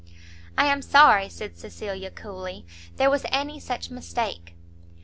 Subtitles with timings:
[0.57, 2.65] "I am sorry," said Cecilia, coolly,
[2.95, 4.55] "there was any such mistake."